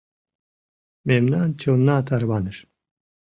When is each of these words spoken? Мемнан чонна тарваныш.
Мемнан 1.07 1.49
чонна 1.61 1.97
тарваныш. 2.07 2.57